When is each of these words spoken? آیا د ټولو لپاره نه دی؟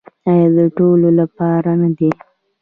آیا 0.29 0.47
د 0.57 0.59
ټولو 0.77 1.09
لپاره 1.19 1.71
نه 1.81 1.89
دی؟ 1.97 2.09